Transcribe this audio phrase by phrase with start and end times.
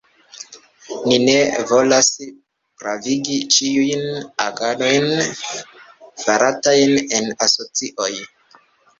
[1.09, 1.33] Mi ne
[1.71, 2.07] volas
[2.83, 4.07] pravigi ĉiujn
[4.45, 5.05] agadojn
[6.23, 8.09] faratajn en asocioj.